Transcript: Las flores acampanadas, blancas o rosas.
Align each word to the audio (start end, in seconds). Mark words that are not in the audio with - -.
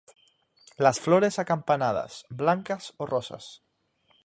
Las 0.77 0.99
flores 0.99 1.37
acampanadas, 1.37 2.25
blancas 2.31 2.95
o 2.97 3.05
rosas. 3.05 3.61